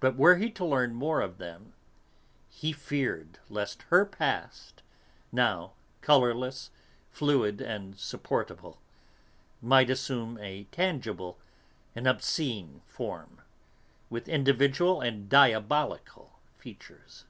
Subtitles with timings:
[0.00, 1.72] But were he to learn more of them,
[2.50, 4.82] he feared lest her past,
[5.30, 6.72] now colourless,
[7.12, 8.80] fluid and supportable,
[9.62, 11.38] might assume a tangible,
[11.94, 13.40] an obscene form,
[14.10, 17.24] with individual and diabolical features.